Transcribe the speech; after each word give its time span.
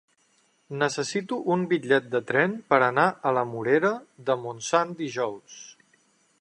Necessito 0.83 1.37
un 1.55 1.65
bitllet 1.73 2.07
de 2.15 2.21
tren 2.33 2.57
per 2.73 2.81
anar 2.87 3.05
a 3.11 3.35
la 3.39 3.45
Morera 3.53 3.95
de 4.31 4.41
Montsant 4.47 4.99
dijous. 5.07 5.63